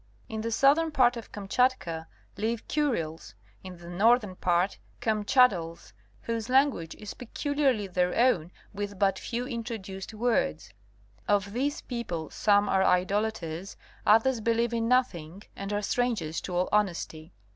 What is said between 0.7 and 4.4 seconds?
part of Kamchatka live Kuriles, in the northern